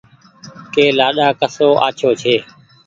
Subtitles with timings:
[0.73, 2.35] ڪه لآڏآ ڪسو آڇو ڇي